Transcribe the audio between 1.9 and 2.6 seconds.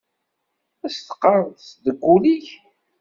ul-ik.